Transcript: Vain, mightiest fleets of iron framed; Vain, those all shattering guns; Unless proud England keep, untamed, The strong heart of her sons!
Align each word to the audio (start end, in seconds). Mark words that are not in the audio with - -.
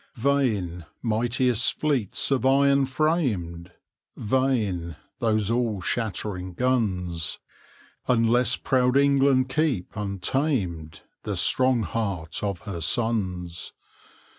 Vain, 0.15 0.87
mightiest 1.03 1.79
fleets 1.79 2.31
of 2.31 2.43
iron 2.43 2.85
framed; 2.87 3.71
Vain, 4.17 4.95
those 5.19 5.51
all 5.51 5.79
shattering 5.79 6.55
guns; 6.55 7.37
Unless 8.07 8.55
proud 8.55 8.97
England 8.97 9.49
keep, 9.49 9.95
untamed, 9.95 11.01
The 11.21 11.37
strong 11.37 11.83
heart 11.83 12.41
of 12.43 12.61
her 12.61 12.81
sons! 12.81 13.73